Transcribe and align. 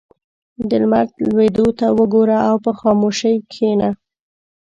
•د 0.69 0.71
لمر 0.81 1.05
لوېدو 1.29 1.65
ته 1.79 1.87
وګوره 1.97 2.37
او 2.49 2.55
په 2.65 2.71
خاموشۍ 2.79 3.35
کښېنه. 3.51 3.89